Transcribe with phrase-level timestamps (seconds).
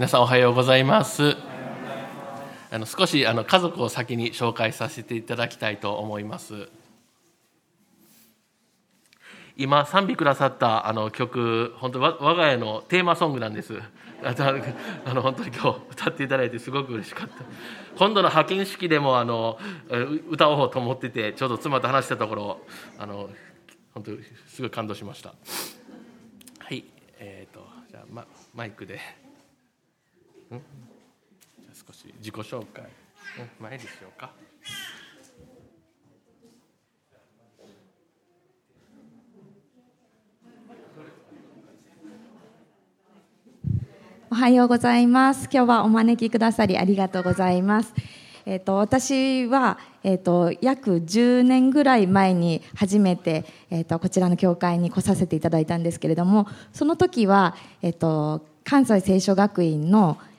[0.00, 1.36] 皆さんおはようございます。
[2.70, 6.70] あの少しあの家族を先に紹介させていただきたいと思います。
[9.58, 13.78] 今賛美くださったあの曲本当我が家のテーマソングなんです。
[14.24, 17.44] あの本当に今日歌っていただいてすごく嬉しかった。
[17.98, 19.58] 今度の派遣式でもあの
[20.30, 22.60] 歌おうと思っててちょうど妻と話したところ
[22.98, 23.28] あの
[23.92, 25.34] 本当にすごい感動しました。
[26.58, 26.86] はい
[27.18, 28.24] えっ、ー、とじゃあ、ま、
[28.54, 29.19] マイクで。
[30.56, 30.62] ん
[31.60, 32.84] じゃ少し自己紹介
[33.60, 34.32] 前にしようか
[44.32, 45.48] おはようございます。
[45.52, 47.92] 今日はお招きくださりありがとうございます。
[48.46, 60.29] えっ、ー、と私はえっ、ー、と約10年ぐらい前に初めてえっ、ー、とこちらの教会に来させていただいたんですけれども、その時はえっ、と関西聖書学院の、え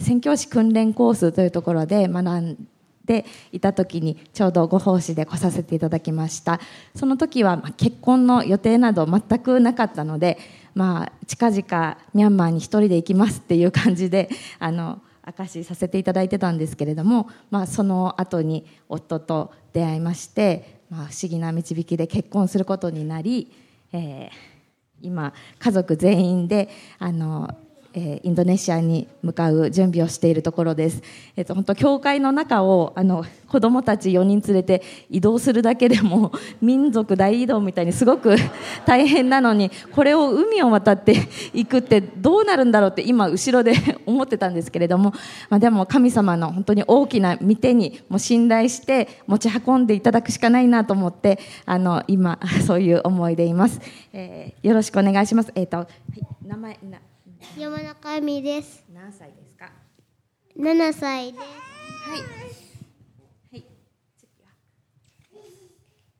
[0.00, 2.68] 宣教師訓練コースというところで学ん
[3.04, 6.60] でいた時にちょうどご奉仕で来させていただきました。
[6.94, 10.38] その時は結婚の予定など全くなかったので
[10.78, 14.28] まあ、近々ミャンマーに一人で行きますっていう感じで
[14.60, 23.52] あの証しさせていただいてたんですけれども、まあ、その後に夫と出会いまして、まあ、不思議な導きで結婚することになり、
[23.92, 26.68] えー、今家族全員で
[27.00, 27.52] あの
[27.98, 31.02] えインドネシアに向かう準備をしているところです。
[31.36, 38.36] えっ、と本当教会の中をあの子供たち4人連れて移動するだけでも 民族大移動みたいにすごく
[38.86, 41.16] 大変なのにこれを海を渡って
[41.54, 43.72] いくってどうなるんだろうって今後ろで
[44.06, 45.12] 思ってたんですけれども、
[45.48, 53.80] まあ、でも神様の本当に大きな御手にも信頼して持ち運んでいただくしかないなと思ってあの今そういう思いでいます。
[54.12, 55.52] えー、よろしくお願いします。
[55.54, 56.78] えっ、ー、と、はい、名前
[57.56, 58.84] 山中亜美です。
[58.92, 59.70] 何歳ですか？
[60.56, 61.44] 七歳です。
[61.44, 62.20] はい。
[63.52, 63.64] はい。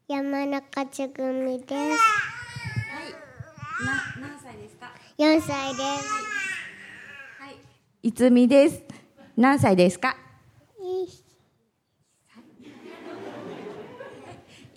[0.08, 1.72] 山中つぐみです。
[1.74, 3.12] はい。
[4.20, 4.92] な、何歳ですか？
[5.16, 5.82] 四歳です。
[7.38, 7.56] はい。
[8.02, 8.82] いつみです。
[9.36, 10.16] 何歳ですか？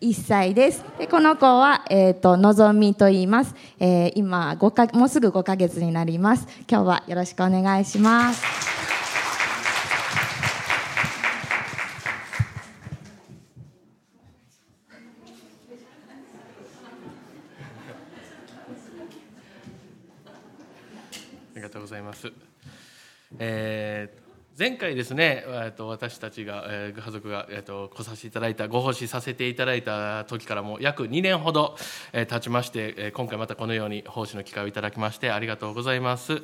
[0.01, 0.83] 1歳です。
[0.97, 3.53] でこの子は、えっ、ー、と、のぞみと言います。
[3.79, 6.47] えー、今、5か、もうすぐ5ヶ月になります。
[6.67, 8.43] 今日はよろしくお願いします。
[21.53, 22.31] ありがとうございます。
[23.37, 24.20] えー
[24.61, 31.75] 前回ですね、えー、と私たちが、えー、家族が、えー、と来させていただいたご奉仕させていただいた時からも約2年ほど、
[32.13, 36.43] えー、経ちまして、えー、今回またこのように奉仕の機会をいただきましてありがとうございます。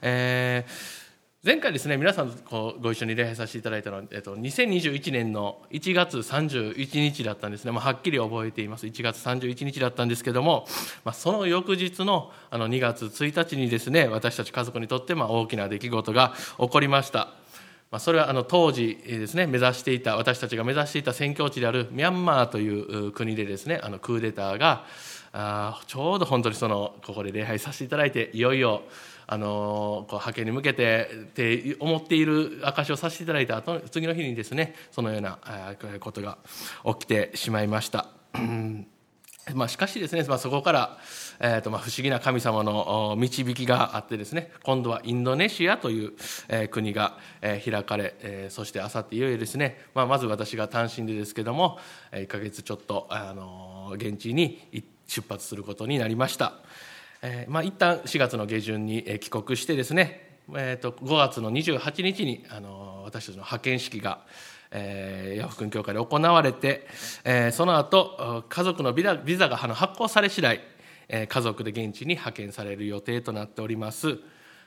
[0.00, 1.00] えー
[1.42, 8.86] 前回ですね皆さんこうご一緒に礼拝させていただいたのは、えっと、2021年の1月31日だったんですね、まあ、はっきり覚えています。
[8.86, 10.66] 1月31日だったんですけども、
[11.02, 17.39] まあ、その翌日のあの2月1日にですね私たち家族にとってまあ大きな出来事が起こりました。
[17.90, 24.84] まあ、それはあの当時ですね目指していた私たちが目指していた宣教地であるミャンマーという国でですねあのクーデターが
[25.32, 28.82] あちょうど本当にそのここで礼拝させていただいていよいよ
[29.26, 35.38] あのこう派遣に向けてって思っている証をさせていただいた後次の日にですねそのような
[36.00, 36.38] ことが
[36.84, 38.08] 起きてしまいました。
[39.54, 40.98] まあ、しかしですね、まあ、そこから
[41.42, 46.12] えーとまあ、不思議な神様の導きがあってですね今度はインドネシアという、
[46.48, 51.78] えー、国が、えー、開かれ、えー、そしてあさっていよいよですね、まあ、まず私が単身でですけども
[52.12, 54.60] 1か月ちょっと、あの現地に
[55.06, 56.54] 出発することになりました。
[57.22, 64.20] えーまあ、一旦4月の下旬に帰国してですね、えー、と5月の28日にあの私たちの派遣式が
[64.72, 66.86] えー、ヤフ君教会で行われて、
[67.24, 70.60] えー、その後家族のビザビザが発行され次第、
[71.12, 74.18] え家族で現地に派遣される予定となっております。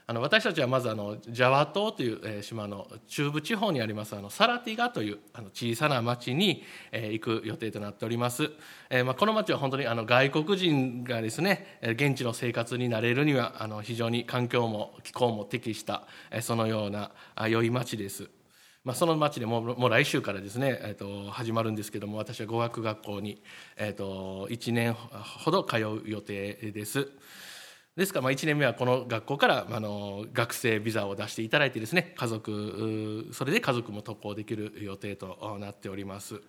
[0.05, 8.51] あの私たちはまずあのジャワ島という、え島の中部地方にありますあのサラティガというあの小さな町に、え行く予定となっております、
[8.89, 17.11] えまあ、この町は本当にあの外国人がですね現地の生活になれるにはあの非常に環境も気候も適した、えそのような
[17.47, 18.29] 良い町です。
[18.83, 23.41] まあ、その町でももう来週からですね、えー、と始まるんですけども私は語学学校に、
[23.77, 27.07] えー、と1年ほど通う予定です
[27.95, 36.41] ですからまあ1年目はこの学校からあの学生ビザを出していただいてですね家族それで家族も渡航できる予定となっております。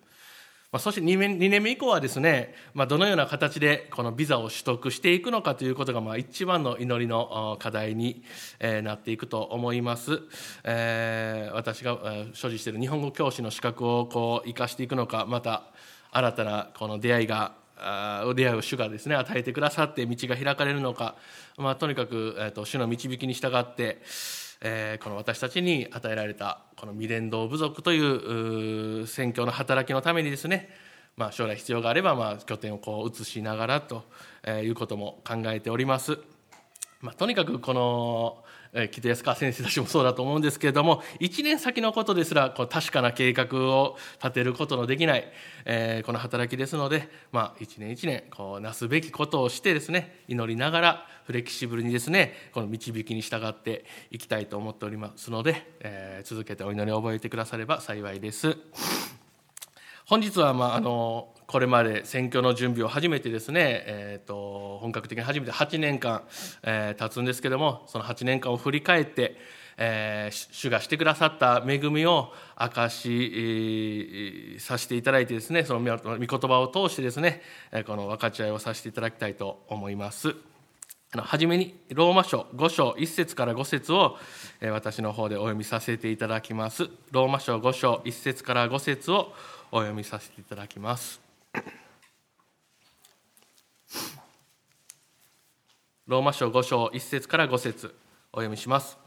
[0.71, 8.23] まあ、そして2年 ,2 年目以降はですね、まあ、どのような形でこのビザを取得していくのかということがまあ一番の祈りの課題に
[8.83, 10.21] なっていくと思います、
[10.63, 11.97] えー、私が
[12.33, 15.63] 所持している日本語教師の資格をこう生かしていくのかまた
[16.11, 17.53] 新たなこの出会いが
[18.35, 21.15] 出会いを主がですね与えてくださって道が開かれるのか、
[21.57, 24.01] まあ、とにかく、えー、と主の導きに従って
[24.61, 30.69] えー、この私たちに与えられたこの未伝道部族という宣教の働きのためにですね、
[31.17, 34.03] まあ、将来必要があれば、まあ、拠点をこう移しながらと
[34.47, 36.17] いうことも考えております。
[37.01, 38.44] まあ、とにかくこの
[38.75, 45.31] え北安川先生たちもそうだと思うんですけれども1年先のことですらこう確かな計画を立てることのできない、
[45.63, 58.57] えー、この働きですので、まあ、1年1年こうなすべきことをしてですね祈りながらフレキシブルにですねこの導きに従っていきたいと思っておりますので、えー、続けてお祈りを覚えてくだされば幸いです。
[60.05, 66.23] 本日は、まあ、あのこれまで選挙の準備を始めてですね、えーと、本格的に始めて8年間、
[66.63, 69.37] えー、経つんですけどもその8年間を振り返って、
[69.77, 77.41] えー、主がしてくださった恵みを明かし、させていただいてですねその御言葉を通してですね
[77.85, 80.35] この分かち合いをさせていただきたいと思います。
[81.17, 84.17] はじめにローマ書5章1節から5節を
[84.61, 86.89] 私の方でお読みさせていただきます。
[87.11, 89.33] ローマ書5章1節から5節を
[89.71, 91.24] お読みさせていただきます。
[96.07, 97.95] ローマ書5章1節から5節
[98.31, 98.97] お読みします。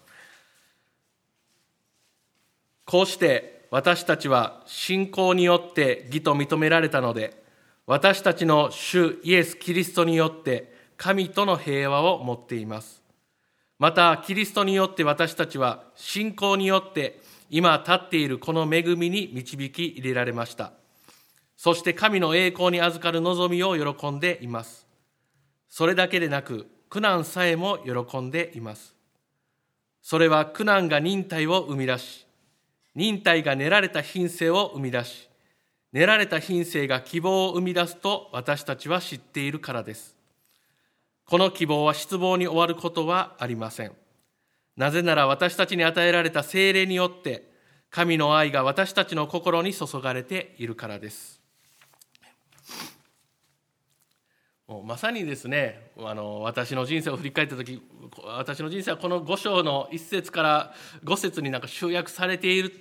[2.85, 7.43] こうして私たちは信仰によって義と認められたので、
[7.87, 13.03] 私たちの主イエス・キリストによって神との平和を持っています。
[13.79, 20.73] また、キリストによって私たちは信仰によって今立っているこの恵みに導き入れられました。
[21.58, 24.87] そして神の栄光に預かる望みを喜んでいます。
[25.69, 28.94] それだけでなく、苦難さえも喜んでいます。
[30.00, 32.26] それは苦難が忍耐を生み出し、
[32.94, 35.28] 忍耐が練られた品性を生み出し、
[35.93, 40.16] 練られた品性が希望を生み出すと私たちは知っているからです。
[41.25, 43.93] この希望は失望に終わることはありません。
[44.76, 47.50] なぜなら私たちに与えられた精霊によって
[47.90, 51.38] 神の愛が私たちの心に注がれているからです。
[54.69, 57.82] もうまさにですねあの私の人生を振り返った時
[58.23, 60.75] 私の人生はこの5章の1節から
[61.05, 62.75] 5節になんか集約されている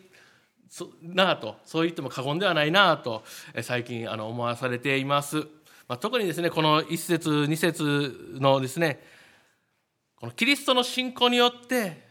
[1.01, 3.23] なあとそう言っても過言ではないなあと
[3.61, 5.47] 最近あの思わされています。
[5.87, 8.99] まあ、特にですねこの1節2節のですね
[10.17, 12.05] このキリストの信仰によって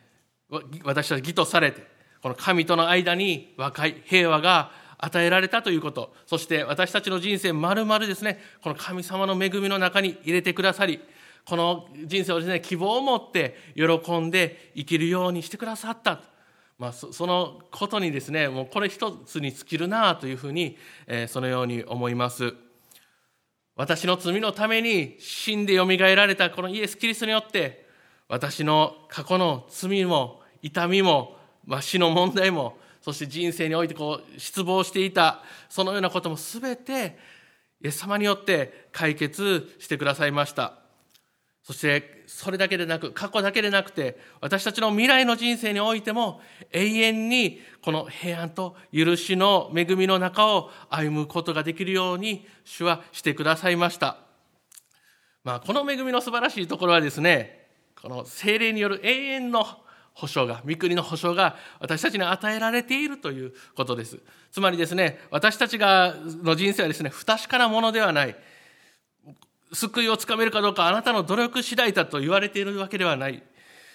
[0.85, 1.87] 私たち義とされて
[2.23, 11.01] この神との間に和解平和が与えられたということそして私たちの人生まるまるですねこの神様の恵みの中に入れてくださり
[11.45, 16.21] この人生をですね希望を持って喜んで生きるようにしてくださった
[16.79, 20.77] まあ、そのことにですねもうこれ一つに尽きるなというふうに、
[21.07, 22.53] えー、そのように思います。
[23.77, 27.87] 私の罪のために死んでよみがえられたこのイエス・キリストによって
[28.27, 37.17] 私の過去の罪も痛みも、まあ、死の問題もそして人生においてこう失望していたそのようなことも全て
[37.81, 40.81] イエス様によって解決してくださいました。
[41.63, 46.41] そしてそれだけでなく過去だけでなくて私たちの未来の人生においても
[46.73, 54.17] 永遠にこの平安と許しの恵みの中を歩むことができるように主はしてくださいました、
[55.45, 57.69] まあ、この恵みの素晴らしいところはですね
[58.03, 59.65] この精霊による永遠の
[60.17, 64.19] 保証が御国の保証が私たちに与えられているということです
[64.51, 68.37] つまりですね私たちがの人生はですね不確かなものではない
[69.73, 73.43] 救いをつかめるかどうかあなたの努力次第だと言われているわけではない。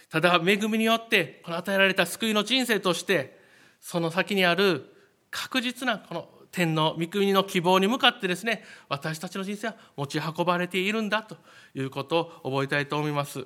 [0.10, 3.40] ただ、恵みによって、この与えられた救いの人生として、
[3.80, 4.94] その先にある
[5.30, 11.38] 確実なこの天の御国の希望に向かってですね、私たちの人生は持ち運ばれているんだと
[11.74, 13.46] いうことを覚えたいと思います。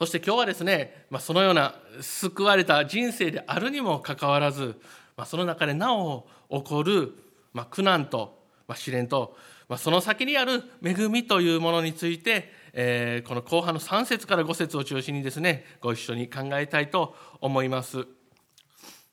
[0.00, 4.80] そして今日はですね、まあ、そのような救われた人生であるにもかかわらず、
[5.14, 7.12] まあ、その中でなお起こる、
[7.52, 9.36] まあ、苦難と、まあ、試練と、
[9.68, 18.06] まあ、その先にある恵みというものについて、えー、この後半の3節から5節を中心にですねご一緒に考えたいと思います。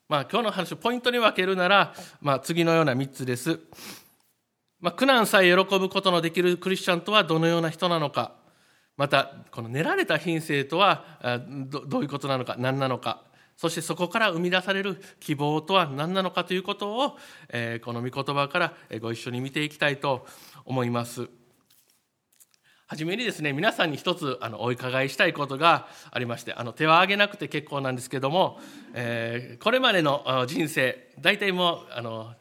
[0.07, 3.59] まあ、今日の話をポイントに分けるなら、まあ、次のような3つです。
[4.79, 8.46] まあ、苦難さえ喜ぶことのできるクリスチャンとはどのような人なのか
[8.97, 11.05] またこの練られた品性とは
[11.69, 13.23] どういうことなのか何なのか
[13.55, 17.17] そしてそこから生み出される希望とは何なのかということを、
[17.49, 20.27] えー、この御言葉からご一緒に見ていきたいと
[20.65, 21.27] 思います。
[22.89, 28.61] はじめにですね皆さんに一つあのお伺いしたいことがありましてあの手は挙げなくて結構なんですけども、
[28.93, 32.33] えー、これまでの人生大体もうあの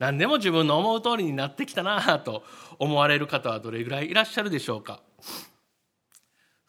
[0.00, 2.42] 何でも自分の思う通りになってきたなと
[2.80, 5.00] 思われる方はどれぐらいいらっしゃるでしょうか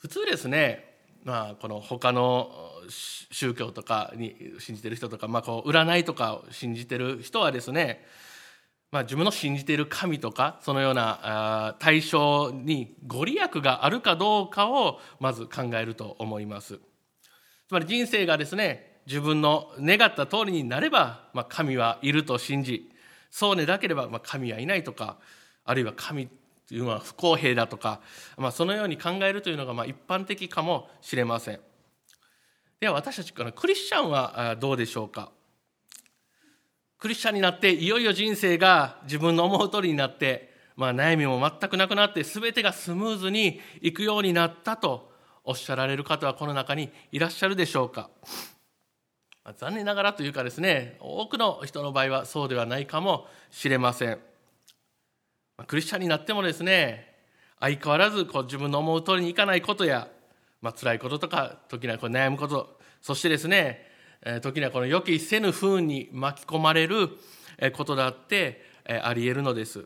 [0.03, 0.83] 普通ですね、
[1.23, 2.51] まあ、この他の
[2.89, 8.05] 宗教とかに信じてる人とか、まあ、こう占いとかを信じてる人はですね
[8.91, 16.79] まあ、自分の信じている神とかそのような対象にご利益があるかどうかをまず考えると思います。
[17.67, 22.91] つまり人生がですね自分の願った通りになれば、まあ、神はいると信じ
[23.31, 25.17] そうでなければ、まあ、神はいないとか
[25.65, 26.27] あるいは神
[26.73, 28.01] というのは不公平だとか、
[28.35, 31.59] まあ、そのように考えるというのがまあ一般的かもしれません。
[32.79, 35.29] では私たちからクリスチャンはどうでしょうか？
[36.97, 45.11] クリスチャンになっていよいよ人生が自分の思う通りになって、まあ、悩みも全くなくなって全てがスムーズにいくようになったと
[45.43, 48.09] おっしゃられる方はこの中にいらっしゃるでしょうか、
[49.57, 54.17] 残念ながらというかですね多くの人の場合はそうではないかもしれません、
[55.67, 57.13] クリスチャンになってもですね
[57.59, 60.09] 相変わらずこう自分の思う通りにいかないことや、
[60.61, 63.87] まあ辛いこととか時にはこう悩むことそしてですね
[64.41, 67.09] 時にはこの予期せぬ不運に巻き込まれる
[67.75, 68.63] ことだって
[69.03, 69.85] ありえるのです。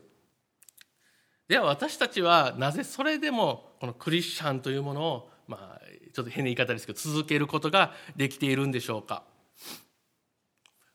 [1.48, 5.80] では私たちはなぜそれでもこのクリスチャンというものをまあ
[6.12, 9.22] ちょっと変な言い方ですけど続けることができているんでしょうか。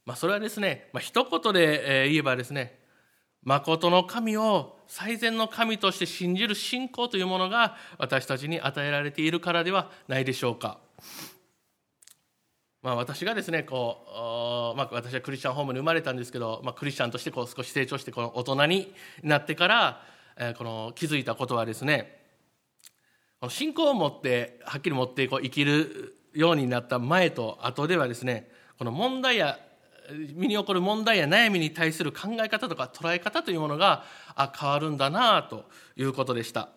[0.06, 2.83] まあそれはですね、まあ、一言で言えばですね
[3.44, 10.80] 誠の神を最善の神として信じる信仰というものが私たちに与えられているからではないでしょうか。
[12.82, 20.02] まあ、私がですねこう、まあ、私はクリスチャンホームに生まれたんですけど、まあ、クリスチャンとしてこう少し成長してこの大人になってから、
[20.38, 22.20] えー、この気づいたことはですね
[23.50, 29.58] 信仰を持ってはっきり持ってこう生きるようになった前と後ではですねこの問題や
[30.36, 34.04] 身に起こる問題や悩みに対する考え方とか捉え方というものが
[34.36, 36.70] あ変わるんだなということでした。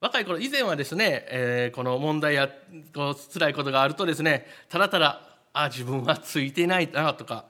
[0.00, 2.48] 若い頃以前はですね、えー、この問題や
[2.94, 5.20] こう辛いことがあるとですねただただ
[5.52, 7.44] あ自分はついていないなとか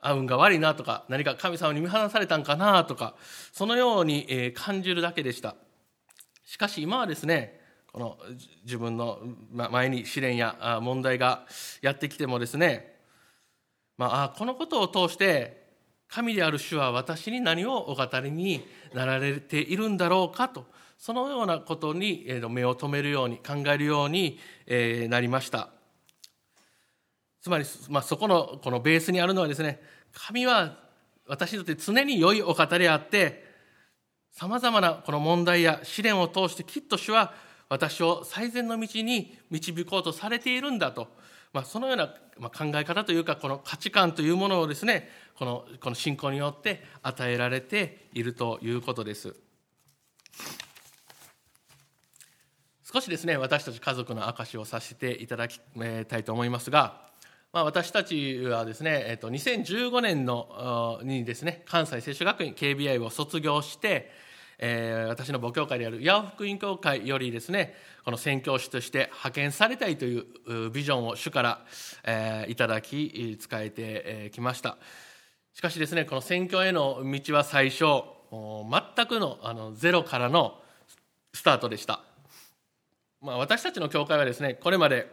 [0.00, 3.14] あ運が悪いなとか何か神様に見放されたんかなとか
[3.52, 5.56] そのように、え、感じるだけでした
[6.44, 7.60] しかし今はですね
[7.94, 8.18] この
[8.64, 9.20] 自分の
[9.52, 11.46] 前に試練や問題が
[11.80, 12.93] やってきてもですね、
[13.96, 15.64] まあ、このことを通して
[16.08, 20.66] 神である主は私に何をお語りになられているんだろうかと
[20.98, 24.38] そのようなことに目を留めるように考えるように
[25.08, 25.70] なりました。
[27.40, 29.80] つまり、まあ、そこのこのベースにあるのはですね
[30.12, 30.78] 神は
[31.26, 33.44] 私にとって常に良いお方であって
[34.30, 37.34] さまざまなこの問題や試練を通してきっと主は
[37.68, 41.08] 私を最善の道に導こうとされているんだと、
[41.54, 45.08] まあ、そのような考え方というかこの価値観というものをですね
[45.38, 49.34] このこの信仰によって与えられているということです。
[52.82, 55.60] 少しですね私たち家族の証をさせていただき
[56.08, 57.08] たいと思いますが、
[57.52, 64.10] まあ、私たちはですね、えっと、2015年のにですね関西聖書学院 KBI を卒業して、
[64.58, 71.64] えー、私の母教会である八尾福音教会よりですねこの宣教師として派遣されたいというビジョンを主から、
[72.04, 74.76] えー、いただき仕えてきました。
[75.54, 77.84] しかしですねこの宣教への道は最初
[78.30, 80.60] 全くのあのゼロからの
[81.32, 82.00] スタートでした。
[83.20, 85.08] まあ、私たちの教会はですねこれまで、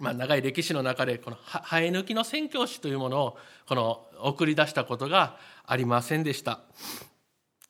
[0.00, 6.60] まあ、長い歴史の中でこの生え抜きの宣教師というものをこの送り出したことがありませんでした。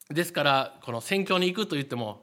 [0.09, 2.21] ですからこの宣教に行くと言っても、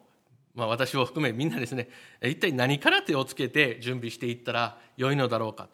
[0.54, 1.88] まあ、私を含めみんなですね
[2.22, 5.68] 一体何から手をつけて準備していったらよいのだろうか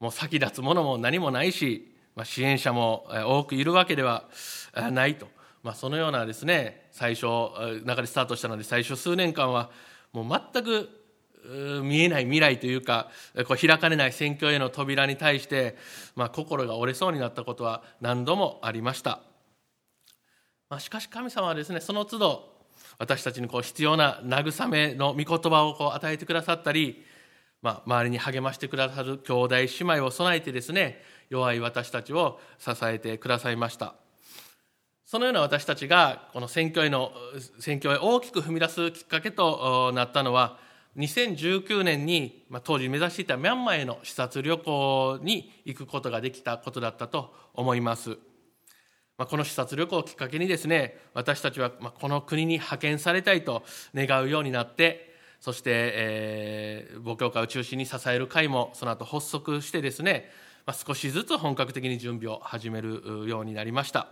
[0.00, 4.28] もう先立つものも何もないし、まあ、支援者も多くいるわけでは
[4.90, 5.28] ないと、
[5.62, 7.26] まあ、そのようなですね最初
[7.84, 9.70] 中でスタートしたので最初数年間は
[10.12, 10.88] もう全く
[11.82, 13.10] 見えない未来というか
[13.48, 15.76] こう開かれない選挙への扉に対して、
[16.14, 19.20] まあ、心が折れそうになったことは何度もありました、
[20.72, 22.48] まあ、しかし神様はですねその都度
[22.96, 27.04] 私たちにこう必要な慰めの御言葉をこう与えてくださったり、
[27.60, 33.96] まあ、周りに励ましてくださる兄弟姉妹を備えてですね弱い私たちを支えてくださいました
[35.04, 37.12] そのような私たちがこの選挙への
[37.58, 40.56] 選挙へ大きく踏み出すきっかけとなったのは
[40.96, 48.16] 2019年に、まあ、当時目指していたミャンマーへの視察旅行に行くことができたことだったと思います。
[49.22, 53.62] まあ、この視察旅行をきっかけにですね私たちはこの国に派遣されたいと
[53.94, 60.28] 願うようになってそして、えー、母教会を中心に支える会もその後発足してですね、
[60.66, 64.08] まあ、少しずつ本格的に準備を始めるようになりました。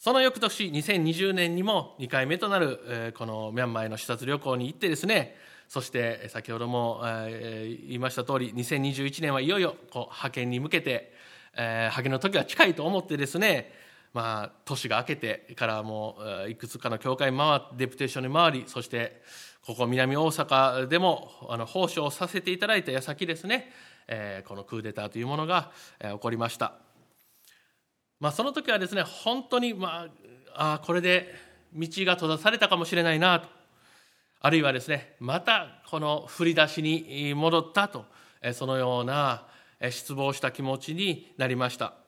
[0.00, 5.36] その翌年2020年にも2回目となる、えー、このミャンマーへの視察旅行に行ってですね
[5.68, 11.14] そして先ほども、えー、言いました通り2021年はいよいよこう派遣に向けて
[11.56, 13.72] えー、派遣の時は近いと思ってですね
[14.14, 16.16] まあ、年が明けてからも
[16.48, 19.20] いくつかの教会回デプテーションに回りそして
[19.66, 23.72] ここ南大阪でもあの奉仕をさせていただいた矢先ですね、
[24.06, 26.74] えー、このクーデターというものが、えー、起こりました、
[28.20, 30.06] まあ、その時はですね本当に、ま
[30.54, 31.34] あ、あこれで
[31.74, 33.48] 道が閉ざされたかもしれないなと。
[34.40, 38.04] あるいはですねまたこの振り出しに戻ったと。
[38.52, 39.46] そのような
[39.80, 42.03] 失望した気持ちになりました。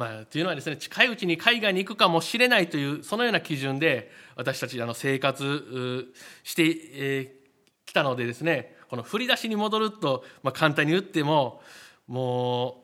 [0.00, 6.10] まあ、というのはですね近いうちに海外に行くかもしれないというそのような基準で私たちあの生活
[6.42, 11.60] してき、えー、たのでですねこの振り出しに戻ると、まあ、簡単に言っても
[12.08, 12.82] も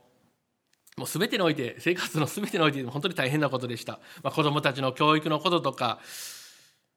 [0.98, 6.00] うもう全てにおいて生活の全てにおいて本当に大変なことでした、まあ、子どもたちの教育のこととか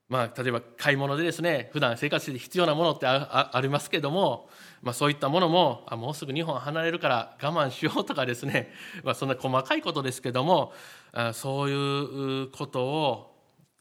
[0.09, 4.49] まあ、例えば買い物でですね普段生活して必要なものってありますけども、
[4.81, 8.73] まあ、そういったものもあもうすぐ日本離れるから我慢しようとかですね、
[9.05, 10.73] まあ、そんな細かいことですけども
[11.13, 13.35] あそういうことを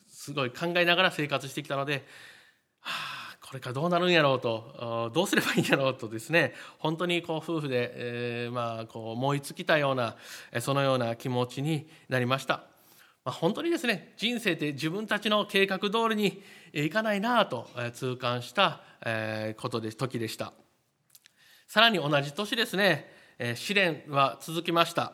[0.06, 2.04] すごい考えながら生活してきたので、
[2.80, 2.92] は
[3.32, 10.16] あ、これからどうなるんやろうとどうすればいいんやろうとですね本当にこう夫婦で、えー、まあこう思いつきたような
[10.60, 12.67] そのような気持ちになりました。
[13.28, 16.42] まあ、本当にですね人生って自分たちの計画通りに
[16.72, 18.80] いかないなと痛感した
[19.58, 20.54] ことで時でした。
[21.66, 23.12] さらに同じ年ですね
[23.54, 25.12] 試練は続きました。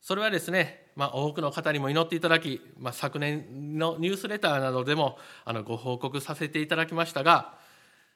[0.00, 7.54] それはですね、まあ、多くの方にも祈っていただき、まあ、昨年のニュースレターなどでもあのご報告させていただきましたが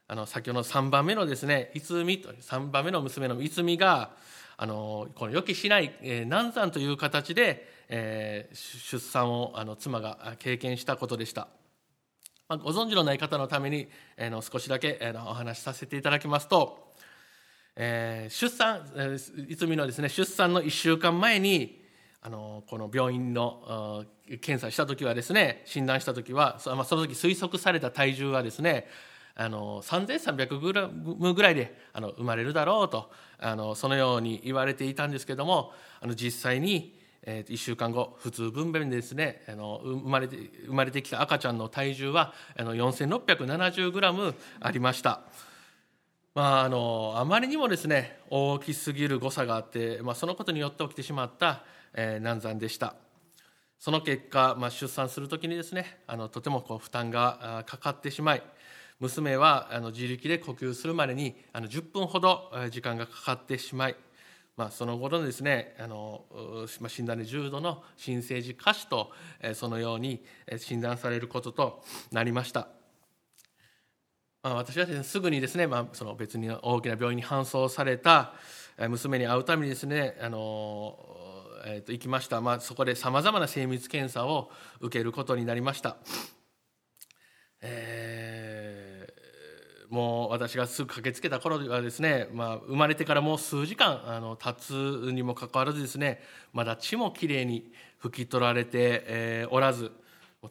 [0.09, 4.11] あの先ほどの3番目のですね逸美という3番目の娘の逸美が
[4.62, 11.48] あのこの予期しない、えー、難産という形でえー、出産をあの妻が経験したことでした。
[12.48, 16.90] まあ、ご存知のない方のために、えー、の少しだけ、えー、のお話しさせていただきますと、
[17.77, 21.83] えー、出産、えー、いつみのですね出産の1週間前に
[22.22, 24.07] あのこの病院の
[24.40, 28.87] 検査した時はですね診断した時はそ,、まあ、その時推測された体重はですね
[29.35, 45.21] あの3300グラムぐらいであの生まれるだろうとあのそのように言われていたんですけどもあの実際にえー、1週間後普通分娩でですねあの生まれて生まれてきた赤ちゃんの体重はあの 4670g ありました。
[46.35, 52.95] まあ、あのあまりにもですね大きすぎる誤差があって、まあ、そのことによって起きてしまった、えー、難産でした
[53.79, 58.42] その結果、まあ、出産する時にですねあのとてもこう負担がかかってしまい
[59.03, 63.97] 娘はあの自力で呼吸するまでにあの10分ほど時間がかかってしまい
[64.55, 66.25] まあ、その後のですねあの、
[66.87, 69.11] 診断で重度の新生児下肢と
[69.55, 70.23] そのように
[70.59, 72.69] 診断されることとなりました。
[74.43, 78.35] まあ、私はす、ね、すぐにですね、まあ、その別に大きな病院に搬送された
[78.77, 80.99] 娘に会うためにですねあの、
[81.65, 85.97] えー、と行きました、まあ、そこでさまざまな精密検査を受けることになりました。
[87.62, 88.02] え
[89.92, 96.22] もう私がすぐ駆けつけた頃はですね、まあ、生まれてからもう数時間あの経つにもかかわらずですね
[96.55, 97.70] まだ血もきれいに
[98.02, 99.92] 拭き取られて、えー、おらず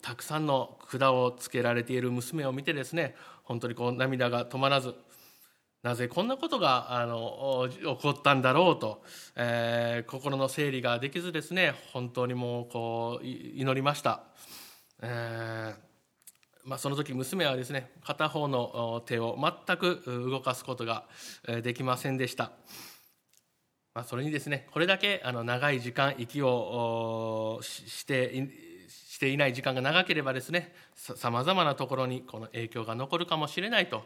[0.04, 4.94] たくさんの管をつけられている娘を見てですね本当にこう涙が止まらず
[5.82, 9.02] なぜこんなことがあの起こったんだろうと、
[9.36, 14.22] えー、心の整理ができずですね本当にもうこう祈りました。
[15.02, 15.91] えー
[16.64, 21.06] まあ、その時娘はですね片方の手を全く動かすことが
[21.64, 22.52] できませんでした、
[23.94, 34.04] まあ、それにですねこれだけあの長い時間息をしてしていない時間が長ければですねさまざまなところにこの影響が残るかもしれないと、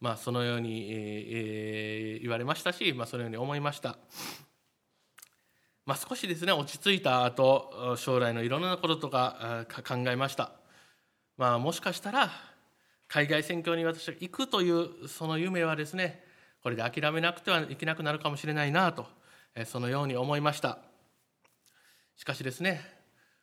[0.00, 3.98] まあ、そのように、えー、言われましたし、まあ、そのように思いました。
[5.88, 10.57] まあ、少しですね落ち着いた後将来のいろんなこととか考えました
[11.38, 12.30] まあ、もしかしたら
[13.06, 16.22] 海外選挙に私が行くというその夢はですね
[16.62, 19.06] これで諦めなくてはいけなくなるかもしれないなと
[19.64, 20.78] そのように思いました。
[22.16, 22.82] しかしですね、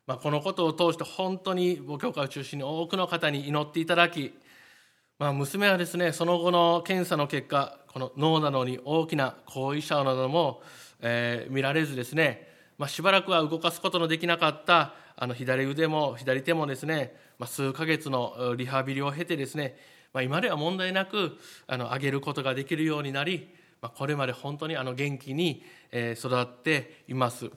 [0.05, 4.33] まあ、このことを通して本当に母教会を中心に多くの方に祈っていただき
[5.17, 10.61] まあ、娘はですねその後の検査の結果この脳などに大きな後遺症なども、
[10.99, 19.77] えー、見られずですね、まあ、しばらくは動かすことのできなかったあの左腕も左手もですね、まあ、数ヶ月のリハビリを経てですね、
[20.13, 23.47] まあ、今では問題なくあの上げることができるようになり、
[23.81, 27.45] まあ、これまで本当にあの元気に、育っています。
[27.45, 27.51] ま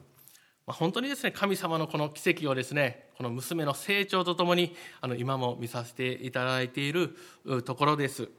[0.67, 7.17] あ、本当にですね神様のこの奇跡をですねこの娘の成長とともにあの今も見させていただいている
[7.65, 8.29] ところです。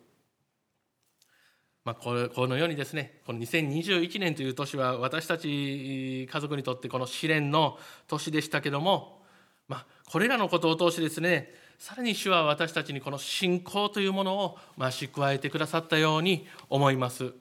[1.84, 9.22] まあ、このようにですねこの2021年という年は私たち家族にとってこの試練の年でしたけども、
[9.66, 17.32] まあ、これらのことを通してですねさらに主は私たちにこの信仰というものを増し加えてくださったように思います。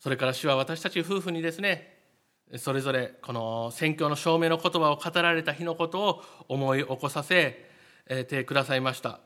[0.00, 1.96] それから主は私たち夫婦にですね
[2.56, 7.66] それぞれこの宣教の証明の言葉を語られた日のことを思い起こさせ
[8.28, 9.20] てくださいました。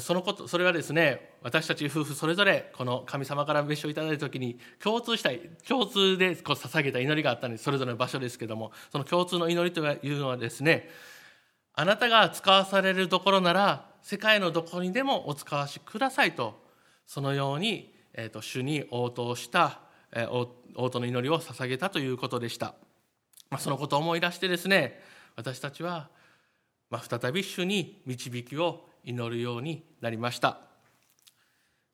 [0.00, 7.64] そのことそれはですね私たち夫婦それぞれこの神様から別所いただいた時に共通したい共通でこう捧げた祈りがあったんです。
[7.64, 10.88] それぞれの場所ですけどもその共通の祈りというのはですね
[11.74, 16.62] あなたが使わされるところなら世界のどこにでもお使わしくださいと
[17.06, 19.80] そのように、えーと、主に応答した、
[20.12, 22.74] えー、応答の祈りを捧げたということでした、
[23.50, 25.00] まあ、そのことを思い出してですね
[25.36, 26.08] 私たちは、
[26.90, 30.58] まあ、再び主に導きを祈るようになりました。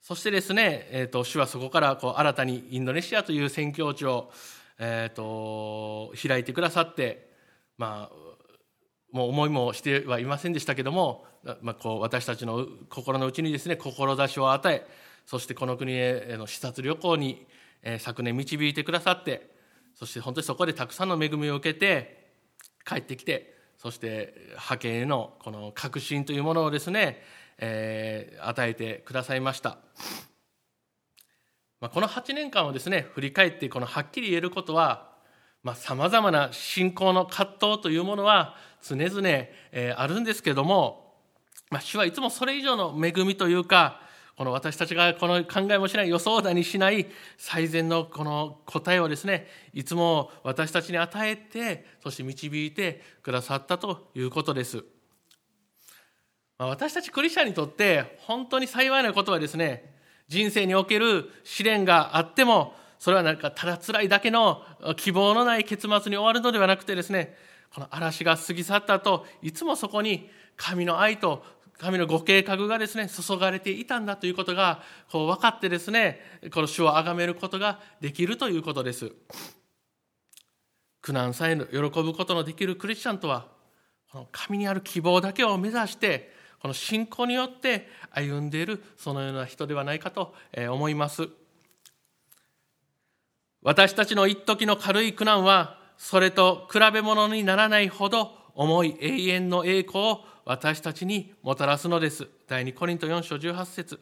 [0.01, 4.31] そしてですね、えーと、主はそこからこう新たにインドネシアという宣教地を、
[4.79, 7.29] えーと、開いてくださって
[7.77, 8.29] まあ
[9.13, 11.25] もう思いもしてはいませんでしたけども、
[11.63, 14.87] まあ、こう私たちの心の内にですね志を与え
[15.27, 17.47] そしてこの国への視察旅行に、
[17.83, 19.51] えー、昨年導いてくださって
[19.95, 22.33] そして本当にそこでたくさんの恵みを受けて
[22.87, 27.23] 帰ってきてそして派遣へのこの確信というものをですね、
[27.59, 29.79] えー、与えてくださいました。
[31.81, 35.09] まあ、この8年間をですね振り返ってこのはっきり言えることは
[35.75, 41.15] さまざ、まな信仰の葛藤というものは常々、えー、あるんですけども、
[41.71, 44.01] まあ、主はいつもそれ以上の恵みというか
[44.39, 54.85] この私たちがこの考えもしない予想だにしない最善のこの答えをですねいつも私たちに与えてそして導いてくださったということです。
[56.57, 59.93] 私たちクリスチャンにとって本当に幸いなことはですね
[60.29, 64.63] 人生における試練があってもそれはなんかただ辛いだけの
[64.99, 67.35] 希望のない結末に終わるのではなくてですね
[67.75, 71.45] この嵐が過ぎ去った後いつもそこに神の愛と
[71.79, 76.21] 神のご計画がですね注がれていたんだということがこう分かってですね
[76.53, 79.13] この主を崇めることができるということです。
[81.01, 83.47] 苦難さえ喜ぶことのできるクリスチャンとは
[84.11, 90.35] この神にある希望だけを目指してこの信仰によって歩んでいるそのような人ではないかと
[90.71, 91.29] 思います。
[93.63, 102.27] 私たちの一時の軽い苦難はそれと比べ物にならないほど重い永遠の栄光を私たちにもたらすのです。
[102.47, 104.01] 第2コリント4章18節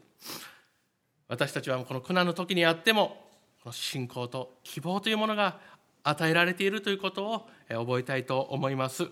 [1.26, 3.26] 私たちはこの苦難の時にあっても、
[3.64, 5.58] この信仰と希望というものが
[6.04, 9.08] 与えられているということを覚えたいと思います。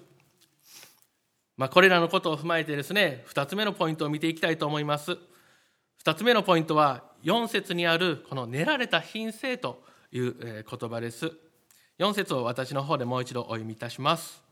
[1.57, 5.19] まあ、これらのことを踏まえてですね、2つ目のポイントを見ていきたいと思います。
[6.05, 11.33] 2つ目のポイントは、4節にあるこの練られた品性という言葉です。
[11.99, 14.44] 4節を私の方でもう一度お読みいたします。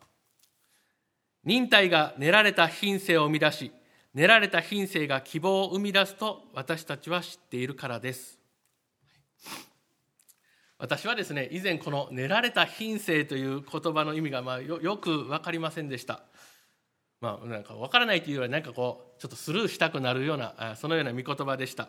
[1.44, 3.72] 忍耐が練られた品性を生み出し
[4.14, 8.38] 練られた品性が希望を生み出すと私たちは知っているからです。
[10.78, 16.24] 私はですね以前この「練られた品性」という言葉の意味がまあよく分かりませんでした。
[17.20, 21.88] まあなんか分からないというよりは何かこうちょっとスルーしたくなるようなそのような見言葉でした。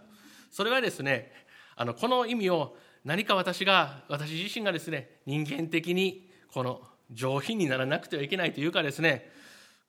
[0.52, 1.32] それはですね
[1.76, 9.30] あのこの意味を何か私が私自身がですね人間的にこの上品にならなくてはいけないというかですね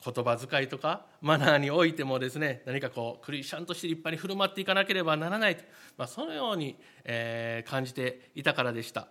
[0.04, 5.64] 言葉遣いとかマナーにおいてもですね何かこうクリスチャンとして立派に振る舞っていかなければならないと、
[5.96, 9.08] まあ、そのように、えー、感じていたからでした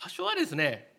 [0.00, 0.92] 多少はですね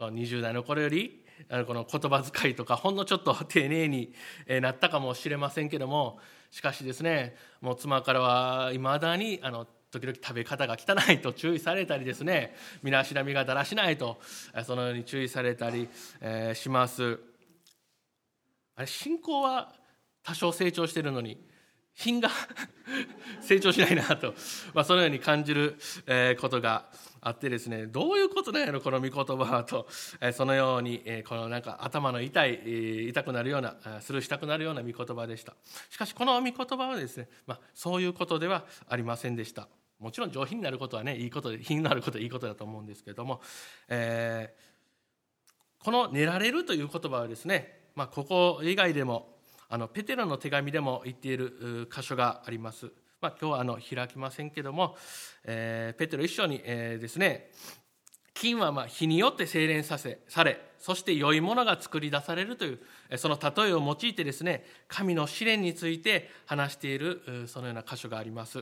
[0.00, 1.24] 20代の頃より
[1.66, 4.12] この言葉遣いとかほんのちょっと丁寧に
[4.60, 6.18] なったかもしれませんけども
[6.50, 14.18] しかしですねもう妻からはいまだにあの時々食べ方が汚いと注意されたりですね身だしなみがだらしないと
[14.64, 15.88] そのように注意されたり、
[16.20, 17.33] え、します。
[18.76, 19.72] あれ信仰は
[20.22, 21.38] 多少成長してるのに
[21.94, 22.28] 品が
[23.40, 24.34] 成長しないなと、
[24.74, 25.76] まあ、そのように感じる
[26.40, 29.86] ことがあってですねどういうことなんやろこの御言葉はと
[30.32, 35.54] そのようにこのなんか頭の痛い痛くなるようなスルーしたくなるような御言葉でした。
[35.88, 39.68] しかしこの御言葉はですね、まあ、そういうことではありませんでした。
[40.00, 43.40] もちろん上品になることはねいいことで品のあることはいいことだと思うんですけれども、
[43.88, 49.34] えー、この「寝られる」という言葉はですね、まあ、ここ以外でも
[49.68, 52.90] あのペテロの手紙でも言っている箇所があります。
[53.20, 54.96] まあ、今日はあの開きませんけども、
[55.44, 57.50] えー、ペテロ一緒に、えー、ですね
[58.34, 62.80] 金はまあ火によって精錬させされそして良いものが作り出されるという
[63.16, 68.58] その例えを用いてですね神の試練について話しているそのような箇所があります。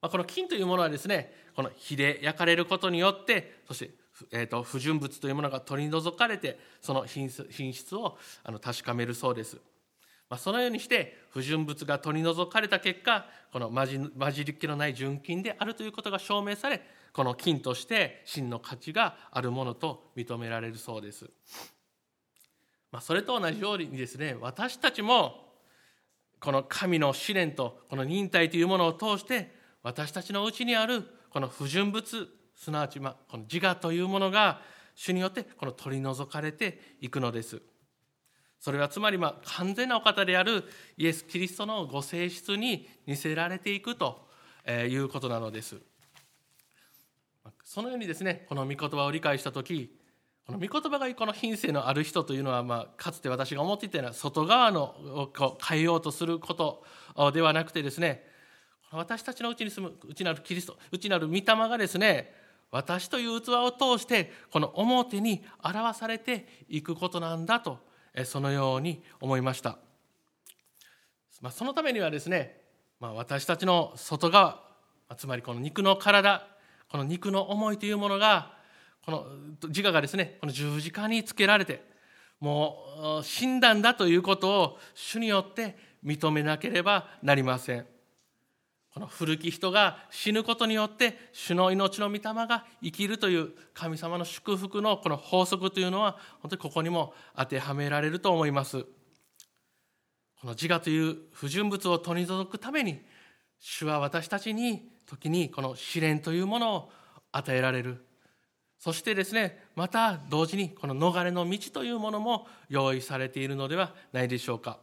[0.00, 3.90] まあ、この金というものはですねこの火で焼かれることによってそして
[4.30, 7.28] えーと、不純物というものが取り除かれてその品
[7.72, 9.58] 質をあの確かめるそうです。
[10.28, 16.80] まあ、そのようにして不純物が取り除かれた結果この混じり気のない純金であるということが証明され
[17.12, 21.28] この金として真の価値があるものと認められるそうです。
[22.90, 25.52] まあ、それと同じようにですね私たちも
[26.40, 32.28] この神の試練とこの忍耐というものを通して私たちのうちにあるこの不純物
[32.62, 34.60] すなわちまこの自我というものが
[34.94, 37.60] 主によってこの取り除かれていくのです。
[38.60, 40.62] それはつまりま完全なお方である
[40.96, 44.28] イエス・キリストのご性質に似せられていくと
[44.68, 45.80] いうことなのです。
[47.64, 49.98] そのようにですねこの御言葉を理解した時
[50.46, 56.84] この御言葉がこの品性のある人というのは、まあ、かつて私が思っていたような外側のを変えようとすること
[57.32, 58.24] ではなくてですね
[58.92, 62.41] 私たちのうちに住む内なるキリスト内なる御霊がですね
[62.72, 67.78] 私という器を通してこの表に表されていくことなんだと
[68.24, 69.78] そのように思いました、
[71.40, 72.62] まあ、そのためにはですね、
[72.98, 74.62] まあ、私たちの外側
[75.16, 76.46] つまりこの肉の体
[76.88, 78.54] この肉の思いというものが
[79.04, 79.26] この
[79.68, 81.84] 自我がですねこの十字架につけられて
[82.40, 87.91] もう死んだんだということを主によって認めなければなりません。
[88.92, 98.82] この古き人が死ぬことによって主の命の御霊が生きるという神様の祝福のこの法則というのは本当にここにも当てはめられると思います。
[100.42, 103.00] この自我という不純物を取り除くために
[103.60, 106.92] 主は私たちに時にこの試練というものを
[107.30, 108.04] 与えられる。
[108.78, 114.80] そしてですねまた同時にこの逃れの道というものも用意されているのではないでしょうか、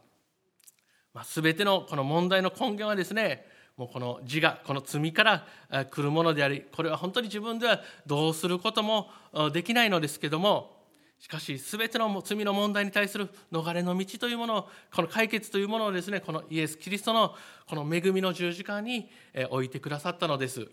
[1.12, 3.44] まあ、全てのこの問題の根源はですね
[3.80, 5.46] もうこの自我この罪から
[5.90, 9.08] 来るものでありこれは本当に自分ではどうすることも
[9.54, 10.84] できないのですけども
[11.18, 17.34] しかし全ての罪の問題に対する逃れの道というものをこの解決というものをですねこのイエス・キリストの
[17.66, 19.08] この恵みの十字架に
[19.48, 20.68] 置いてくださったのです。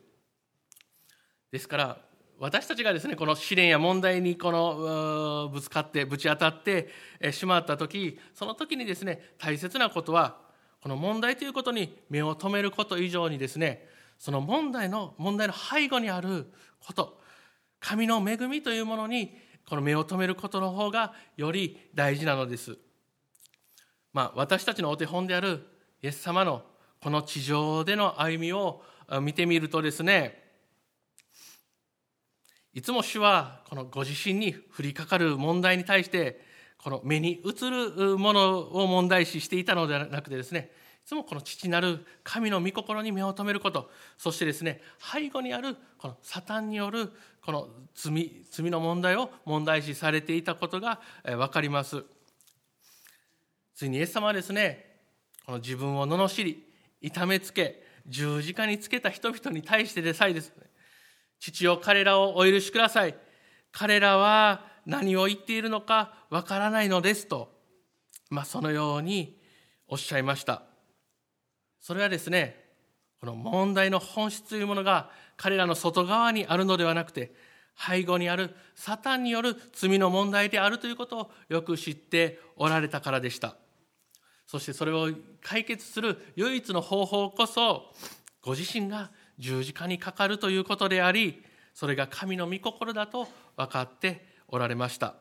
[1.49, 1.97] ですから
[2.39, 6.89] 私たちがですねこの試練や問題にこのぶつかってぶち当たって
[7.31, 10.45] しまった時その時にですね大切なことは
[10.81, 13.87] この問題ということに目を留めること以上にですね
[14.17, 16.51] その問題の問題の背後にある
[16.85, 17.19] こと
[17.79, 19.37] 神の恵みというものに
[19.67, 22.77] この目を留めることの方がより大事なのです。
[24.13, 25.67] まあ、私たちのお手本である
[26.01, 26.63] イエス様の
[27.01, 28.81] この地上での歩みを
[29.21, 30.43] 見てみるとですね
[32.73, 36.41] いつも主はこのご自身に降りかかる問題に対して
[36.77, 40.71] この目に映るものを問題視していたのではなくてですね
[41.03, 47.11] いつもこの父なる神の御心に目を留めることそしてですね背後にあるこのサタンによる
[47.41, 52.03] この罪罪の問題を問題視されていたことが分かります。
[53.73, 54.97] ついにイエス様はですね
[55.45, 56.63] この自分を罵り
[57.01, 60.63] 痛めつけ十字架につけた人々に対してでさえですね
[61.39, 63.15] 父よ彼らをお許しください。
[63.71, 67.51] 彼らは何を言っているのかわからないのですと、
[68.29, 69.37] まあ、そのように
[69.87, 70.63] おっしゃいました。
[71.81, 72.65] それはですね
[73.19, 77.33] この問題の本質というものが彼らの外側にあるのではなくて
[77.77, 83.55] 背後にあるサタンによる罪の問題であるということをよく知っておられたからでした。
[84.47, 85.09] そしてそれを
[85.41, 87.91] 解決する唯一の方法こそ
[88.41, 95.15] ご自身が十字架にかかるということでありそれが神の御心だと分かっておられました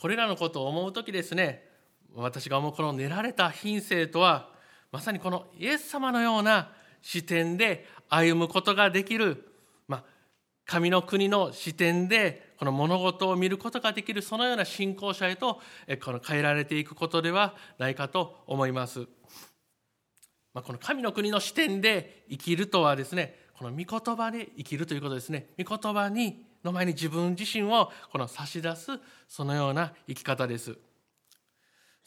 [0.00, 1.66] これらのことを思う時ですね
[2.14, 4.50] 私が思うこの練られた品性とは
[4.92, 9.44] まさにこのイエス様のような視点で歩むことができる、
[9.86, 10.04] まあ、
[10.66, 15.60] 神の国の視点でこの物事を見ることができるそのような信仰者へと
[16.02, 19.06] この変えられていくことではないかと思います。
[20.54, 28.92] まあ、この神の国の視点で生きるとはですねこの御言葉で生きるということですね御言葉にの前に自分自身をこの差し出す
[29.28, 30.76] そのような生き方です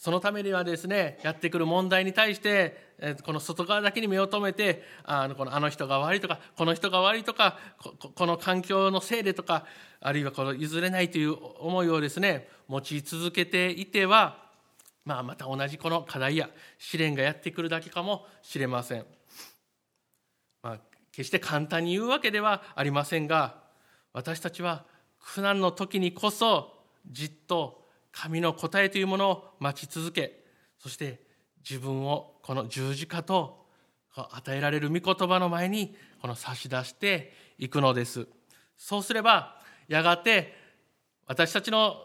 [0.02, 7.60] そのためにはですねやってくる問題に対してこの外側だけに目を留めてあのこのあの人が悪いとかこの人が悪いとか
[8.16, 9.64] この環境のせいでとか
[10.00, 14.38] あるいはこの譲れないという思いをですね持ち続けていては、
[15.06, 19.06] まあ、また同じこの課題や試練がやってくるだけかもしれません。
[20.64, 20.80] まあ、
[21.12, 23.61] 決して簡単に言うわけではありませんが
[24.14, 24.86] 私たちは
[25.20, 26.74] 苦難の時にこそ
[27.10, 30.44] じっと神の答えというものを待ち続け
[30.78, 31.22] そして
[31.68, 33.66] 自分をこの十字架と
[34.14, 38.28] 与えられる御言葉の前にこの差し出していくのです。
[38.78, 40.56] そうすればやがて
[41.28, 41.98] 私たちの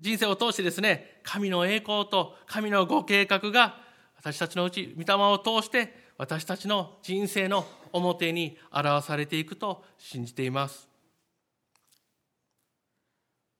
[0.00, 3.76] 人生を通してですね神の栄光と神のご計画が
[4.16, 10.89] 私たちのうち御霊を通して私たちの人生の表に表されていくと信じています。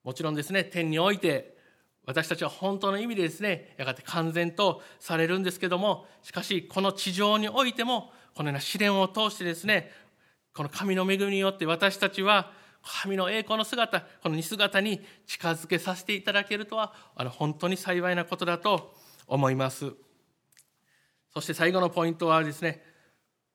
[0.03, 1.57] もちろんですね天において
[2.05, 9.91] 私たちは本当の意味でですねやがて完全とされるんですけどもしかしこの地上においてもこのような試練を通してですね
[10.53, 12.51] この神の恵みによって私たちは
[12.83, 18.93] 神の栄光の姿この似姿に近づけさせていただけるとはあの本当に幸いなことだと
[19.27, 19.93] 思います。
[21.33, 22.81] そして最後のポイントはですね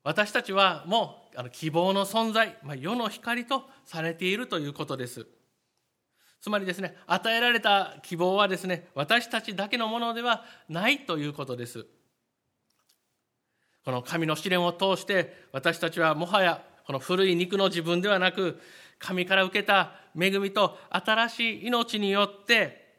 [0.03, 5.27] 私たちはもうあの希望の存在、ま、世の光とされているということです。
[6.41, 11.87] つまりですね与えられた希望はですね私たちだけのものではないということです。
[13.85, 18.61] この神の試練を通して私たちはもはやこの古い肉の自分ではなく
[18.99, 22.95] 神から受けた恵みと新しい命によって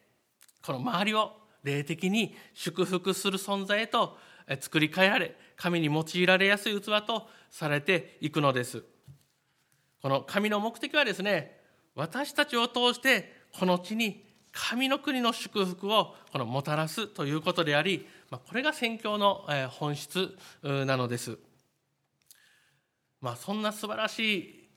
[0.61, 4.17] この周りを霊的に祝福する存在へと
[4.61, 8.83] 作り変えられ神に用いられやすい器とされていくのです。
[10.01, 11.56] この神の目的はですね
[11.97, 21.37] 私たちを通してこの地に神の国の祝福をこのもたらすということでありまこれが宣教の本質なのです。
[23.19, 24.69] まあ、そんな素晴らしい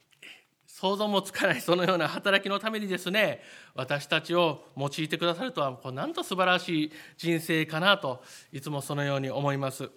[0.67, 3.43] 想像もつかないそのような働きのためにですね
[3.75, 9.91] 私たちを用いてくださるとはこうなんと素晴らしい人生かなといつもそのように思います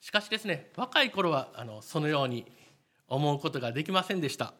[0.00, 2.50] しかしですね若い頃はあのそのように
[3.06, 4.54] 思うことができませんでした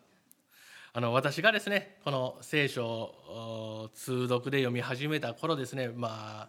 [0.92, 6.48] あの私がですねこの聖書を通読で読み始めた頃ですねま